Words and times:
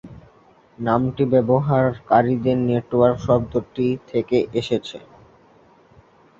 নামটি 0.77 1.23
"ব্যবহারকারীদের 1.33 2.57
নেটওয়ার্ক" 2.67 3.17
শব্দটি 3.27 3.87
থেকে 4.09 4.37
এসেছে। 4.53 4.97